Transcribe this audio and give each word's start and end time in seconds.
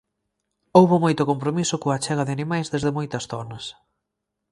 Houbo 0.77 0.95
moito 1.03 1.27
compromiso 1.31 1.75
coa 1.81 1.95
achega 1.97 2.27
de 2.27 2.35
animais 2.37 2.67
desde 2.73 2.95
moitas 2.97 3.27
zonas. 3.31 3.65